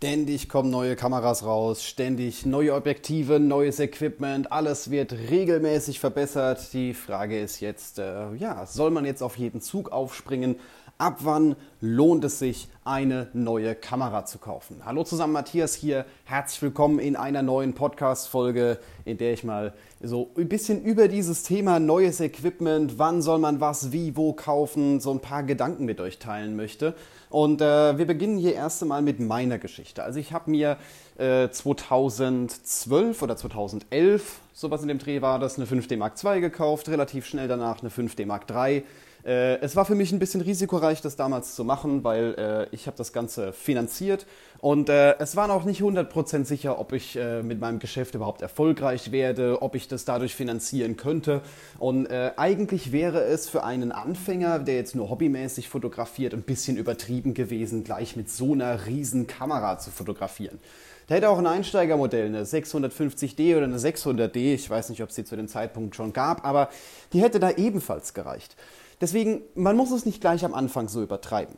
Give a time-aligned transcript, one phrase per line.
[0.00, 6.72] Ständig kommen neue Kameras raus, ständig neue Objektive, neues Equipment, alles wird regelmäßig verbessert.
[6.72, 10.60] Die Frage ist jetzt, äh, ja, soll man jetzt auf jeden Zug aufspringen?
[11.00, 14.82] Ab wann lohnt es sich, eine neue Kamera zu kaufen?
[14.84, 16.04] Hallo zusammen, Matthias hier.
[16.24, 21.44] Herzlich willkommen in einer neuen Podcast-Folge, in der ich mal so ein bisschen über dieses
[21.44, 26.00] Thema neues Equipment, wann soll man was, wie, wo kaufen, so ein paar Gedanken mit
[26.00, 26.94] euch teilen möchte.
[27.30, 30.02] Und äh, wir beginnen hier erst einmal mit meiner Geschichte.
[30.02, 30.78] Also ich habe mir
[31.16, 36.88] äh, 2012 oder 2011, sowas in dem Dreh war das, eine 5D Mark II gekauft,
[36.88, 38.82] relativ schnell danach eine 5D Mark III
[39.24, 42.86] äh, es war für mich ein bisschen risikoreich, das damals zu machen, weil äh, ich
[42.86, 44.26] habe das Ganze finanziert
[44.60, 48.42] und äh, es war noch nicht 100% sicher, ob ich äh, mit meinem Geschäft überhaupt
[48.42, 51.42] erfolgreich werde, ob ich das dadurch finanzieren könnte.
[51.78, 56.76] Und äh, eigentlich wäre es für einen Anfänger, der jetzt nur hobbymäßig fotografiert, ein bisschen
[56.76, 60.58] übertrieben gewesen, gleich mit so einer riesen Kamera zu fotografieren.
[61.06, 65.14] Da hätte auch ein Einsteigermodell, eine 650D oder eine 600D, ich weiß nicht, ob es
[65.14, 66.68] sie zu dem Zeitpunkt schon gab, aber
[67.12, 68.56] die hätte da ebenfalls gereicht.
[69.00, 71.56] Deswegen, man muss es nicht gleich am Anfang so übertreiben.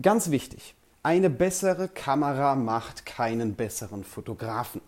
[0.00, 4.80] Ganz wichtig, eine bessere Kamera macht keinen besseren Fotografen.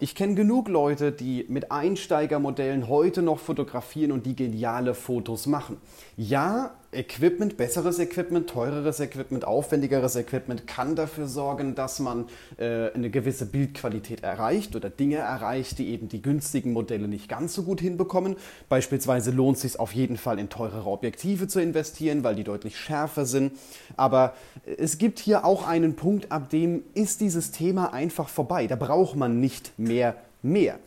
[0.00, 5.78] Ich kenne genug Leute, die mit Einsteigermodellen heute noch fotografieren und die geniale Fotos machen.
[6.16, 12.24] Ja, Equipment, besseres Equipment, teureres Equipment, aufwendigeres Equipment kann dafür sorgen, dass man
[12.56, 17.52] äh, eine gewisse Bildqualität erreicht oder Dinge erreicht, die eben die günstigen Modelle nicht ganz
[17.52, 18.36] so gut hinbekommen.
[18.70, 22.78] Beispielsweise lohnt es sich auf jeden Fall in teurere Objektive zu investieren, weil die deutlich
[22.78, 23.52] schärfer sind.
[23.98, 24.34] Aber
[24.78, 28.66] es gibt hier auch einen Punkt, ab dem ist dieses Thema einfach vorbei.
[28.66, 30.78] Da braucht man nicht mehr mehr.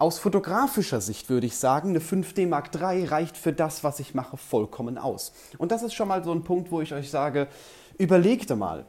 [0.00, 4.14] Aus fotografischer Sicht würde ich sagen, eine 5D Mark III reicht für das, was ich
[4.14, 5.30] mache, vollkommen aus.
[5.58, 7.48] Und das ist schon mal so ein Punkt, wo ich euch sage,
[7.98, 8.86] überlegt mal,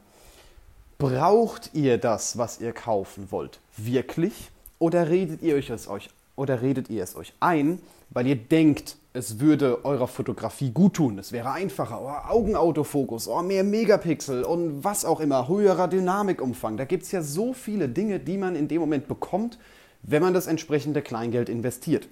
[0.97, 4.51] braucht ihr das, was ihr kaufen wollt, wirklich?
[4.79, 9.41] Oder redet ihr es euch, oder redet ihr es euch ein, weil ihr denkt, es
[9.41, 11.19] würde eurer Fotografie gut tun.
[11.19, 12.00] Es wäre einfacher.
[12.01, 16.77] Oh, Augenautofokus, oh, mehr Megapixel und was auch immer, höherer Dynamikumfang.
[16.77, 19.57] Da gibt es ja so viele Dinge, die man in dem Moment bekommt,
[20.03, 22.07] wenn man das entsprechende Kleingeld investiert.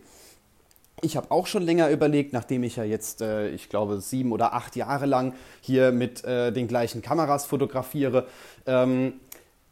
[1.02, 4.54] Ich habe auch schon länger überlegt, nachdem ich ja jetzt, äh, ich glaube, sieben oder
[4.54, 8.28] acht Jahre lang hier mit äh, den gleichen Kameras fotografiere,
[8.66, 9.14] ähm,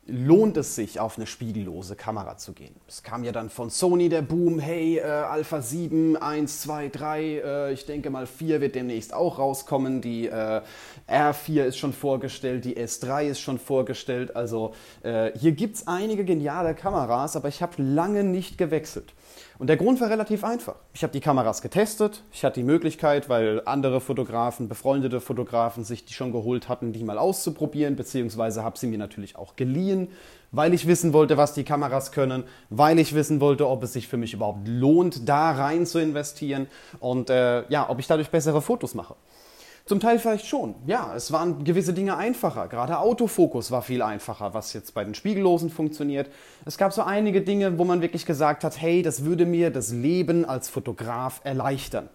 [0.07, 2.75] lohnt es sich, auf eine spiegellose Kamera zu gehen.
[2.87, 7.21] Es kam ja dann von Sony der Boom, hey, äh, Alpha 7, 1, 2, 3,
[7.21, 10.01] äh, ich denke mal 4 wird demnächst auch rauskommen.
[10.01, 10.61] Die äh,
[11.07, 14.35] R4 ist schon vorgestellt, die S3 ist schon vorgestellt.
[14.35, 14.73] Also
[15.03, 19.13] äh, hier gibt es einige geniale Kameras, aber ich habe lange nicht gewechselt.
[19.59, 20.75] Und der Grund war relativ einfach.
[20.93, 26.05] Ich habe die Kameras getestet, ich hatte die Möglichkeit, weil andere Fotografen, befreundete Fotografen sich
[26.05, 30.09] die schon geholt hatten, die mal auszuprobieren, beziehungsweise habe sie mir natürlich auch geliehen,
[30.51, 34.07] weil ich wissen wollte, was die Kameras können, weil ich wissen wollte, ob es sich
[34.07, 36.67] für mich überhaupt lohnt, da rein zu investieren
[36.99, 39.15] und äh, ja, ob ich dadurch bessere Fotos mache.
[39.87, 40.75] Zum Teil vielleicht schon.
[40.85, 42.67] Ja, es waren gewisse Dinge einfacher.
[42.67, 46.29] Gerade Autofokus war viel einfacher, was jetzt bei den Spiegellosen funktioniert.
[46.65, 49.93] Es gab so einige Dinge, wo man wirklich gesagt hat, hey, das würde mir das
[49.93, 52.09] Leben als Fotograf erleichtern.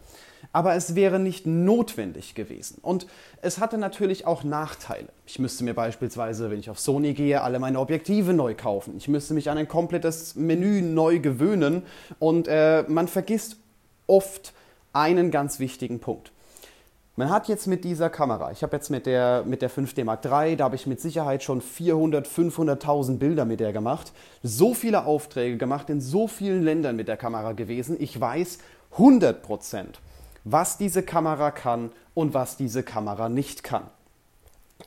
[0.53, 2.77] Aber es wäre nicht notwendig gewesen.
[2.83, 3.07] Und
[3.41, 5.09] es hatte natürlich auch Nachteile.
[5.25, 8.99] Ich müsste mir beispielsweise, wenn ich auf Sony gehe, alle meine Objektive neu kaufen.
[8.99, 11.85] Ich müsste mich an ein komplettes Menü neu gewöhnen.
[12.19, 13.57] Und äh, man vergisst
[14.07, 14.53] oft
[14.93, 16.33] einen ganz wichtigen Punkt.
[17.15, 20.25] Man hat jetzt mit dieser Kamera, ich habe jetzt mit der, mit der 5D Mark
[20.25, 24.13] III, da habe ich mit Sicherheit schon 400, 500.000 Bilder mit der gemacht,
[24.43, 27.99] so viele Aufträge gemacht, in so vielen Ländern mit der Kamera gewesen.
[28.01, 28.61] Ich weiß
[28.93, 30.01] 100 Prozent,
[30.45, 33.83] was diese Kamera kann und was diese Kamera nicht kann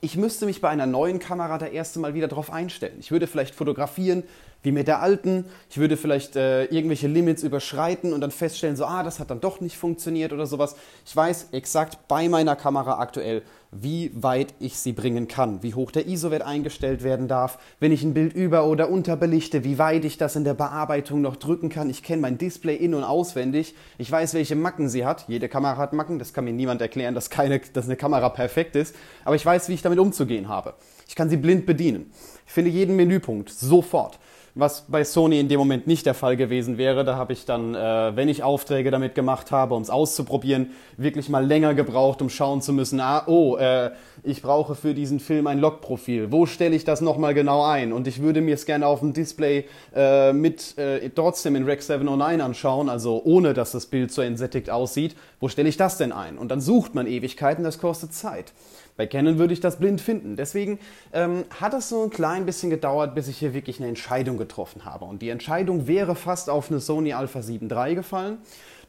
[0.01, 2.97] ich müsste mich bei einer neuen Kamera da erste Mal wieder drauf einstellen.
[2.99, 4.23] Ich würde vielleicht fotografieren
[4.63, 5.45] wie mit der alten.
[5.69, 9.39] Ich würde vielleicht äh, irgendwelche Limits überschreiten und dann feststellen, so, ah, das hat dann
[9.39, 10.75] doch nicht funktioniert oder sowas.
[11.05, 13.43] Ich weiß exakt bei meiner Kamera aktuell,
[13.81, 18.03] wie weit ich sie bringen kann, wie hoch der ISO-Wert eingestellt werden darf, wenn ich
[18.03, 21.89] ein Bild über- oder unterbelichte, wie weit ich das in der Bearbeitung noch drücken kann.
[21.89, 23.75] Ich kenne mein Display in- und auswendig.
[23.97, 25.25] Ich weiß, welche Macken sie hat.
[25.27, 28.75] Jede Kamera hat Macken, das kann mir niemand erklären, dass, keine, dass eine Kamera perfekt
[28.75, 28.95] ist.
[29.23, 30.73] Aber ich weiß, wie ich damit umzugehen habe.
[31.07, 32.11] Ich kann sie blind bedienen.
[32.47, 34.19] Ich finde jeden Menüpunkt sofort
[34.55, 37.03] was bei Sony in dem Moment nicht der Fall gewesen wäre.
[37.03, 41.27] Da habe ich dann, äh, wenn ich Aufträge damit gemacht habe, um es auszuprobieren, wirklich
[41.27, 43.91] mal länger gebraucht, um schauen zu müssen, ah, oh, äh,
[44.23, 46.31] ich brauche für diesen Film ein Logprofil.
[46.31, 47.91] Wo stelle ich das nochmal genau ein?
[47.91, 51.81] Und ich würde mir es gerne auf dem Display äh, mit äh, trotzdem in Rec
[51.81, 55.17] 709 anschauen, also ohne dass das Bild so entsättigt aussieht.
[55.39, 56.37] Wo stelle ich das denn ein?
[56.37, 58.53] Und dann sucht man Ewigkeiten, das kostet Zeit.
[58.97, 60.35] Bei Canon würde ich das blind finden.
[60.35, 60.79] Deswegen
[61.11, 64.85] ähm, hat es so ein klein bisschen gedauert, bis ich hier wirklich eine Entscheidung getroffen
[64.85, 65.05] habe.
[65.05, 68.37] Und die Entscheidung wäre fast auf eine Sony Alpha 7 III gefallen.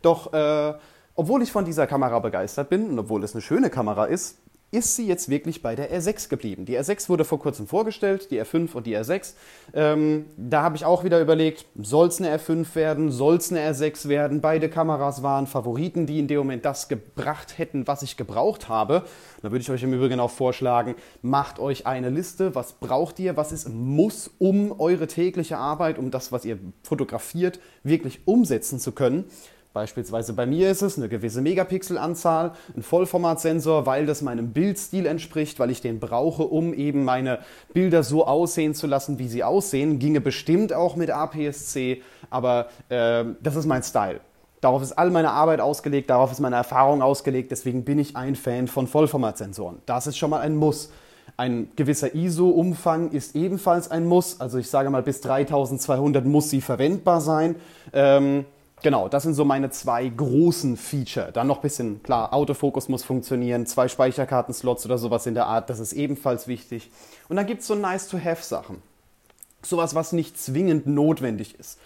[0.02, 0.74] Doch äh,
[1.16, 4.38] obwohl ich von dieser Kamera begeistert bin und obwohl es eine schöne Kamera ist,
[4.76, 6.66] ist sie jetzt wirklich bei der R6 geblieben.
[6.66, 9.32] Die R6 wurde vor kurzem vorgestellt, die R5 und die R6.
[9.72, 13.60] Ähm, da habe ich auch wieder überlegt, soll es eine R5 werden, soll es eine
[13.60, 14.42] R6 werden?
[14.42, 19.04] Beide Kameras waren Favoriten, die in dem Moment das gebracht hätten, was ich gebraucht habe.
[19.40, 23.36] Da würde ich euch im Übrigen auch vorschlagen, macht euch eine Liste, was braucht ihr,
[23.38, 28.92] was ist muss, um eure tägliche Arbeit, um das, was ihr fotografiert, wirklich umsetzen zu
[28.92, 29.24] können.
[29.76, 35.58] Beispielsweise bei mir ist es eine gewisse Megapixelanzahl, ein Vollformatsensor, weil das meinem Bildstil entspricht,
[35.58, 37.40] weil ich den brauche, um eben meine
[37.74, 39.98] Bilder so aussehen zu lassen, wie sie aussehen.
[39.98, 42.00] Ginge bestimmt auch mit APS-C,
[42.30, 44.20] aber äh, das ist mein Style.
[44.62, 48.34] Darauf ist all meine Arbeit ausgelegt, darauf ist meine Erfahrung ausgelegt, deswegen bin ich ein
[48.34, 49.82] Fan von Vollformatsensoren.
[49.84, 50.90] Das ist schon mal ein Muss.
[51.36, 54.40] Ein gewisser ISO-Umfang ist ebenfalls ein Muss.
[54.40, 57.56] Also ich sage mal, bis 3200 muss sie verwendbar sein.
[57.92, 58.46] Ähm,
[58.82, 61.32] Genau, das sind so meine zwei großen Feature.
[61.32, 65.70] Dann noch ein bisschen, klar, Autofokus muss funktionieren, zwei Speicherkartenslots oder sowas in der Art,
[65.70, 66.90] das ist ebenfalls wichtig.
[67.28, 68.82] Und dann gibt es so Nice-to-Have-Sachen.
[69.62, 71.78] Sowas, was nicht zwingend notwendig ist.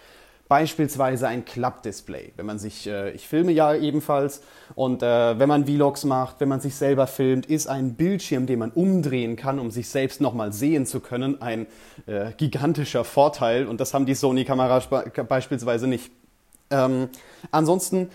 [0.49, 2.33] Beispielsweise ein Klappdisplay.
[2.35, 4.43] Wenn man sich, äh, ich filme ja ebenfalls
[4.75, 8.59] und äh, wenn man Vlogs macht, wenn man sich selber filmt, ist ein Bildschirm, den
[8.59, 11.69] man umdrehen kann, um sich selbst nochmal sehen zu können, ein
[12.07, 14.89] äh, gigantischer Vorteil und das haben die Sony-Kameras
[15.29, 16.11] beispielsweise nicht.
[16.71, 17.09] Ähm,
[17.51, 18.11] ansonsten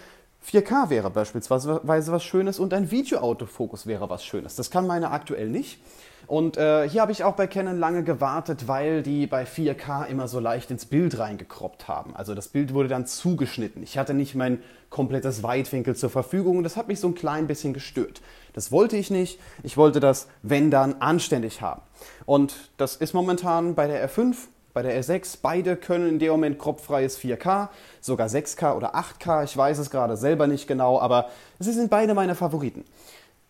[0.46, 4.56] 4K wäre beispielsweise was Schönes und ein Video-Autofokus wäre was Schönes.
[4.56, 5.80] Das kann meine aktuell nicht.
[6.28, 10.28] Und äh, hier habe ich auch bei Canon lange gewartet, weil die bei 4K immer
[10.28, 12.16] so leicht ins Bild reingekroppt haben.
[12.16, 13.84] Also das Bild wurde dann zugeschnitten.
[13.84, 17.48] Ich hatte nicht mein komplettes Weitwinkel zur Verfügung und das hat mich so ein klein
[17.48, 18.22] bisschen gestört.
[18.54, 19.40] Das wollte ich nicht.
[19.62, 21.82] Ich wollte das, wenn dann, anständig haben.
[22.26, 24.36] Und das ist momentan bei der R5
[24.76, 25.40] bei der R6.
[25.42, 27.70] Beide können in dem Moment kropffreies 4K,
[28.02, 29.46] sogar 6K oder 8K.
[29.46, 31.30] Ich weiß es gerade selber nicht genau, aber
[31.60, 32.84] sie sind beide meine Favoriten.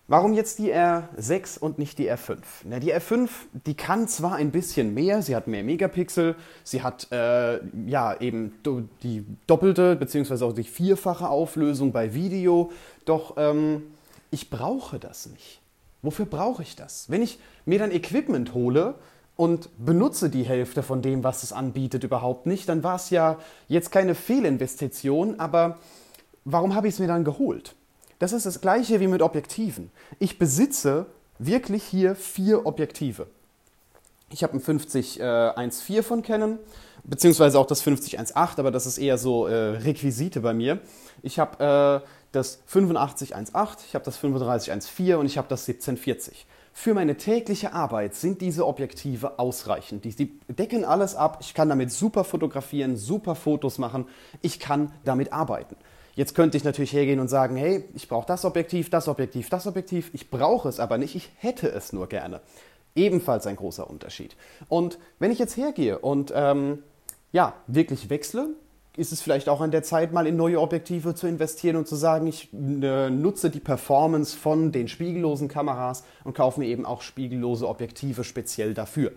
[0.08, 2.38] Warum jetzt die R6 und nicht die R5?
[2.66, 3.28] Na, die R5,
[3.66, 8.54] die kann zwar ein bisschen mehr, sie hat mehr Megapixel, sie hat äh, ja eben
[9.02, 10.46] die doppelte bzw.
[10.46, 12.72] auch die vierfache Auflösung bei Video,
[13.06, 13.82] doch ähm,
[14.30, 15.60] ich brauche das nicht.
[16.04, 17.10] Wofür brauche ich das?
[17.10, 18.94] Wenn ich mir dann Equipment hole,
[19.36, 23.38] und benutze die Hälfte von dem, was es anbietet, überhaupt nicht, dann war es ja
[23.68, 25.78] jetzt keine Fehlinvestition, aber
[26.46, 27.76] warum habe ich es mir dann geholt?
[28.20, 29.92] Das ist das gleiche wie mit Objektiven.
[30.20, 33.28] Ich besitze wirklich hier vier Objektive.
[34.32, 36.58] Ich habe ein 50-1.4 äh, von Canon,
[37.04, 40.80] beziehungsweise auch das 50-1.8, aber das ist eher so äh, Requisite bei mir.
[41.22, 46.46] Ich habe äh, das 85-1.8, ich habe das 35-1.4 und ich habe das 1740.
[46.78, 50.04] Für meine tägliche Arbeit sind diese Objektive ausreichend.
[50.04, 51.38] Die, die, decken alles ab.
[51.40, 54.10] Ich kann damit super fotografieren, super Fotos machen.
[54.42, 55.78] Ich kann damit arbeiten.
[56.16, 59.68] Jetzt könnte ich natürlich hergehen und sagen, hey, ich brauche das Objektiv, das Objektiv, das
[59.68, 60.10] Objektiv.
[60.14, 61.16] Ich brauche es aber nicht.
[61.16, 62.42] Ich hätte es nur gerne.
[62.94, 64.36] Ebenfalls ein großer Unterschied.
[64.68, 66.84] Und wenn ich jetzt hergehe und ähm,
[67.32, 68.50] ja, wirklich wechsle,
[68.98, 71.96] ist es vielleicht auch an der Zeit, mal in neue Objektive zu investieren und zu
[71.96, 77.02] sagen, ich äh, nutze die Performance von den spiegellosen Kameras und kaufe mir eben auch
[77.02, 79.12] spiegellose Objektive speziell dafür.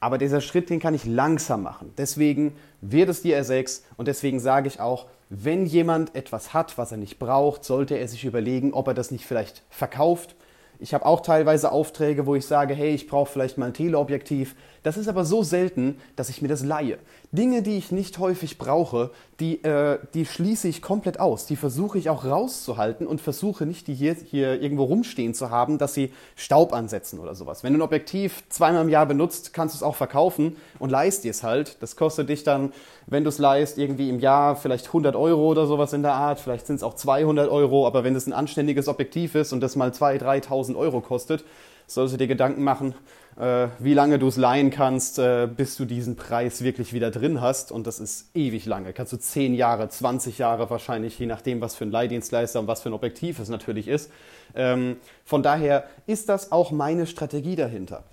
[0.00, 1.92] Aber dieser Schritt, den kann ich langsam machen.
[1.98, 6.90] Deswegen wird es die R6 und deswegen sage ich auch, wenn jemand etwas hat, was
[6.90, 10.34] er nicht braucht, sollte er sich überlegen, ob er das nicht vielleicht verkauft.
[10.80, 14.56] Ich habe auch teilweise Aufträge, wo ich sage, hey, ich brauche vielleicht mal ein Teleobjektiv,
[14.82, 16.98] das ist aber so selten, dass ich mir das leihe.
[17.32, 21.46] Dinge, die ich nicht häufig brauche, die, äh, die schließe ich komplett aus.
[21.46, 25.78] Die versuche ich auch rauszuhalten und versuche nicht, die hier, hier irgendwo rumstehen zu haben,
[25.78, 27.62] dass sie Staub ansetzen oder sowas.
[27.62, 31.24] Wenn du ein Objektiv zweimal im Jahr benutzt, kannst du es auch verkaufen und leist
[31.24, 31.76] dir es halt.
[31.80, 32.72] Das kostet dich dann,
[33.06, 36.40] wenn du es leist, irgendwie im Jahr vielleicht 100 Euro oder sowas in der Art.
[36.40, 39.76] Vielleicht sind es auch 200 Euro, aber wenn es ein anständiges Objektiv ist und das
[39.76, 41.44] mal 2.000, 3.000 Euro kostet,
[41.86, 42.94] solltest du dir Gedanken machen,
[43.36, 47.72] wie lange du es leihen kannst, äh, bis du diesen Preis wirklich wieder drin hast.
[47.72, 48.92] Und das ist ewig lange.
[48.92, 52.82] Kannst du 10 Jahre, 20 Jahre wahrscheinlich, je nachdem, was für ein Leihdienstleister und was
[52.82, 54.10] für ein Objektiv es natürlich ist.
[54.54, 58.04] Ähm, von daher ist das auch meine Strategie dahinter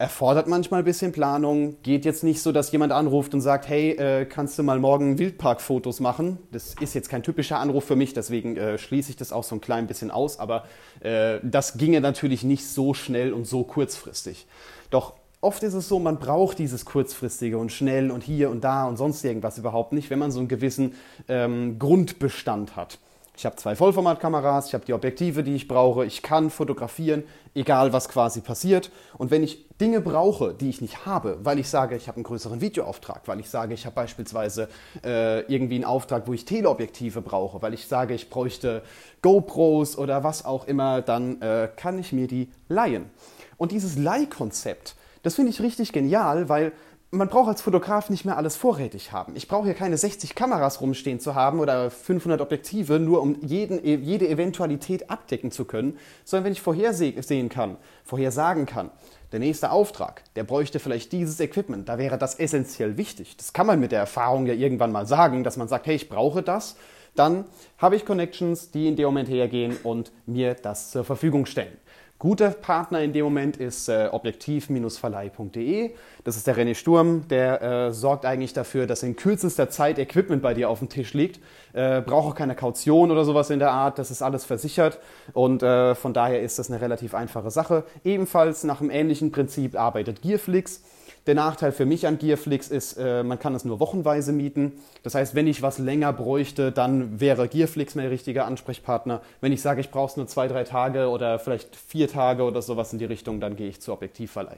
[0.00, 1.76] erfordert manchmal ein bisschen Planung.
[1.82, 5.18] Geht jetzt nicht so, dass jemand anruft und sagt, hey, äh, kannst du mal morgen
[5.18, 6.38] Wildparkfotos machen?
[6.52, 9.56] Das ist jetzt kein typischer Anruf für mich, deswegen äh, schließe ich das auch so
[9.56, 10.38] ein klein bisschen aus.
[10.38, 10.64] Aber
[11.00, 14.46] äh, das ginge natürlich nicht so schnell und so kurzfristig.
[14.88, 18.86] Doch oft ist es so, man braucht dieses kurzfristige und schnell und hier und da
[18.86, 20.94] und sonst irgendwas überhaupt nicht, wenn man so einen gewissen
[21.28, 22.98] ähm, Grundbestand hat.
[23.40, 27.22] Ich habe zwei Vollformatkameras, ich habe die Objektive, die ich brauche, ich kann fotografieren,
[27.54, 28.90] egal was quasi passiert.
[29.16, 32.24] Und wenn ich Dinge brauche, die ich nicht habe, weil ich sage, ich habe einen
[32.24, 34.68] größeren Videoauftrag, weil ich sage, ich habe beispielsweise
[35.02, 38.82] äh, irgendwie einen Auftrag, wo ich Teleobjektive brauche, weil ich sage, ich bräuchte
[39.22, 43.08] GoPros oder was auch immer, dann äh, kann ich mir die leihen.
[43.56, 46.72] Und dieses Leihkonzept, das finde ich richtig genial, weil
[47.12, 49.34] man braucht als Fotograf nicht mehr alles vorrätig haben.
[49.34, 53.84] Ich brauche hier keine 60 Kameras rumstehen zu haben oder 500 Objektive, nur um jeden,
[53.84, 58.90] jede Eventualität abdecken zu können, sondern wenn ich vorhersehen kann, vorhersagen kann,
[59.32, 63.36] der nächste Auftrag, der bräuchte vielleicht dieses Equipment, da wäre das essentiell wichtig.
[63.36, 66.08] Das kann man mit der Erfahrung ja irgendwann mal sagen, dass man sagt, hey, ich
[66.08, 66.76] brauche das,
[67.16, 67.44] dann
[67.78, 71.76] habe ich Connections, die in dem Moment hergehen und mir das zur Verfügung stellen.
[72.20, 75.92] Guter Partner in dem Moment ist äh, objektiv-verleih.de.
[76.22, 80.42] Das ist der René Sturm, der äh, sorgt eigentlich dafür, dass in kürzester Zeit Equipment
[80.42, 81.40] bei dir auf dem Tisch liegt.
[81.72, 84.98] Äh, braucht auch keine Kaution oder sowas in der Art, das ist alles versichert
[85.32, 87.84] und äh, von daher ist das eine relativ einfache Sache.
[88.04, 90.82] Ebenfalls nach einem ähnlichen Prinzip arbeitet Gearflix.
[91.26, 94.72] Der Nachteil für mich an Gearflix ist, äh, man kann es nur wochenweise mieten.
[95.02, 99.20] Das heißt, wenn ich was länger bräuchte, dann wäre Gearflix mein richtiger Ansprechpartner.
[99.40, 102.62] Wenn ich sage, ich brauche es nur zwei, drei Tage oder vielleicht vier Tage oder
[102.62, 104.56] sowas in die Richtung, dann gehe ich zu Objektivverleih.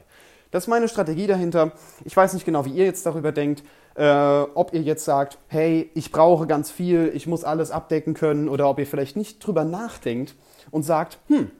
[0.51, 1.71] Das ist meine Strategie dahinter.
[2.05, 3.63] Ich weiß nicht genau, wie ihr jetzt darüber denkt.
[3.95, 4.05] Äh,
[4.53, 8.69] ob ihr jetzt sagt, hey, ich brauche ganz viel, ich muss alles abdecken können, oder
[8.69, 10.35] ob ihr vielleicht nicht drüber nachdenkt
[10.71, 11.51] und sagt, hm,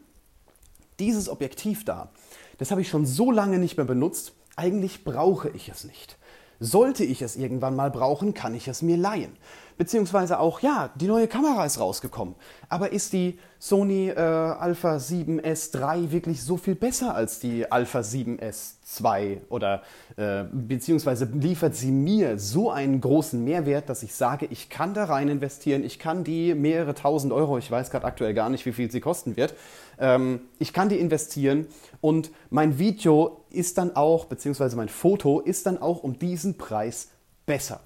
[0.99, 2.09] dieses Objektiv da,
[2.57, 6.17] das habe ich schon so lange nicht mehr benutzt, eigentlich brauche ich es nicht.
[6.59, 9.37] Sollte ich es irgendwann mal brauchen, kann ich es mir leihen.
[9.77, 12.35] Beziehungsweise auch, ja, die neue Kamera ist rausgekommen.
[12.69, 17.99] Aber ist die Sony äh, Alpha 7S 3 wirklich so viel besser als die Alpha
[17.99, 19.41] 7S 2?
[19.49, 19.83] Oder
[20.17, 25.05] äh, beziehungsweise liefert sie mir so einen großen Mehrwert, dass ich sage, ich kann da
[25.05, 28.73] rein investieren, ich kann die mehrere tausend Euro, ich weiß gerade aktuell gar nicht, wie
[28.73, 29.55] viel sie kosten wird,
[29.97, 31.67] ähm, ich kann die investieren
[32.01, 37.09] und mein Video ist dann auch, beziehungsweise mein Foto ist dann auch um diesen Preis
[37.45, 37.79] besser.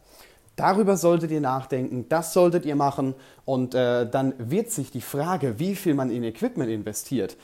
[0.57, 3.13] Darüber solltet ihr nachdenken, das solltet ihr machen
[3.45, 7.37] und äh, dann wird sich die Frage, wie viel man in Equipment investiert,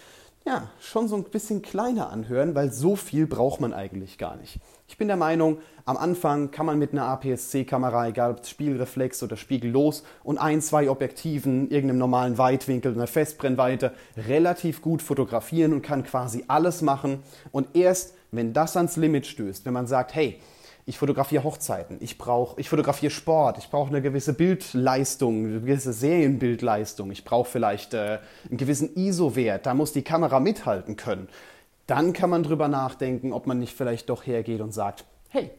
[0.46, 4.60] ja, schon so ein bisschen kleiner anhören, weil so viel braucht man eigentlich gar nicht.
[4.88, 9.38] Ich bin der Meinung, am Anfang kann man mit einer APS-C-Kamera, egal ob Spiegelreflex oder
[9.38, 16.04] spiegellos, und ein, zwei Objektiven, irgendeinem normalen Weitwinkel, einer Festbrennweite, relativ gut fotografieren und kann
[16.04, 17.24] quasi alles machen.
[17.52, 20.40] Und erst, wenn das ans Limit stößt, wenn man sagt, hey,
[20.86, 25.94] ich fotografiere Hochzeiten, ich brauche, ich fotografiere Sport, ich brauche eine gewisse Bildleistung, eine gewisse
[25.94, 31.30] Serienbildleistung, ich brauche vielleicht äh, einen gewissen ISO-Wert, da muss die Kamera mithalten können.
[31.88, 35.52] Dann kann man drüber nachdenken, ob man nicht vielleicht doch hergeht und sagt, hey,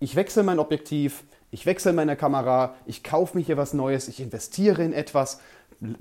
[0.00, 4.20] ich wechsle mein Objektiv, ich wechsle meine Kamera, ich kaufe mir hier was Neues, ich
[4.20, 5.40] investiere in etwas,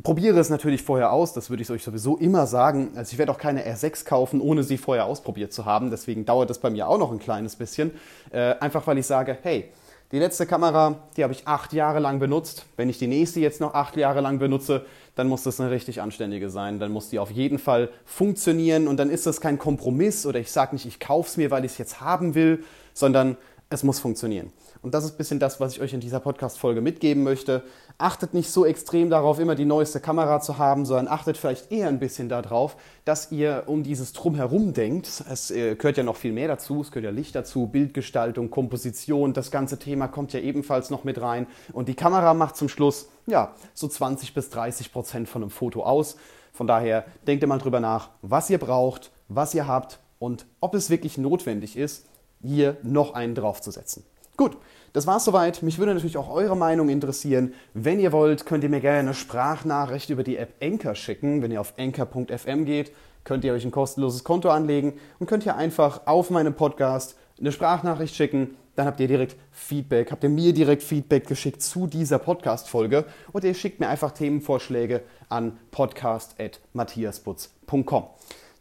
[0.02, 2.92] probiere es natürlich vorher aus, das würde ich euch sowieso immer sagen.
[2.96, 5.90] Also ich werde auch keine R6 kaufen, ohne sie vorher ausprobiert zu haben.
[5.92, 7.92] Deswegen dauert das bei mir auch noch ein kleines bisschen.
[8.32, 9.72] Äh, einfach weil ich sage, hey,
[10.14, 12.66] die letzte Kamera, die habe ich acht Jahre lang benutzt.
[12.78, 16.02] Wenn ich die nächste jetzt noch acht Jahre lang benutze, dann muss das eine richtig
[16.02, 16.80] anständige sein.
[16.80, 20.52] Dann muss die auf jeden Fall funktionieren und dann ist das kein Kompromiss oder ich
[20.52, 22.64] sage nicht, ich kaufe es mir, weil ich es jetzt haben will,
[22.94, 23.38] sondern
[23.74, 24.52] es muss funktionieren.
[24.82, 27.64] Und das ist ein bisschen das, was ich euch in dieser Podcast-Folge mitgeben möchte.
[27.98, 31.88] Achtet nicht so extrem darauf, immer die neueste Kamera zu haben, sondern achtet vielleicht eher
[31.88, 32.76] ein bisschen darauf,
[33.06, 35.24] dass ihr um dieses Drumherum denkt.
[35.30, 36.82] Es äh, gehört ja noch viel mehr dazu.
[36.82, 39.34] Es gehört ja Licht dazu, Bildgestaltung, Komposition.
[39.34, 41.48] Das ganze Thema kommt ja ebenfalls noch mit rein.
[41.72, 45.84] Und die Kamera macht zum Schluss, ja, so 20 bis 30 Prozent von einem Foto
[45.84, 46.18] aus.
[46.52, 50.76] Von daher denkt ihr mal drüber nach, was ihr braucht, was ihr habt und ob
[50.76, 52.06] es wirklich notwendig ist,
[52.44, 54.04] hier noch einen draufzusetzen.
[54.36, 54.58] Gut,
[54.94, 55.64] das war's soweit.
[55.64, 57.54] Mich würde natürlich auch eure Meinung interessieren.
[57.74, 61.42] Wenn ihr wollt, könnt ihr mir gerne eine Sprachnachricht über die App Anchor schicken.
[61.42, 62.92] Wenn ihr auf anchor.fm geht,
[63.24, 67.52] könnt ihr euch ein kostenloses Konto anlegen und könnt ihr einfach auf meinem Podcast eine
[67.52, 68.56] Sprachnachricht schicken.
[68.76, 73.44] Dann habt ihr direkt Feedback, habt ihr mir direkt Feedback geschickt zu dieser Podcast-Folge und
[73.44, 78.06] ihr schickt mir einfach Themenvorschläge an podcast.matthiasputz.com.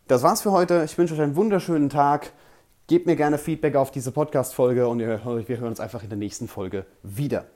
[0.09, 0.83] Das war's für heute.
[0.85, 2.33] Ich wünsche euch einen wunderschönen Tag.
[2.93, 6.47] Gebt mir gerne Feedback auf diese Podcast-Folge und wir hören uns einfach in der nächsten
[6.47, 7.47] Folge wieder.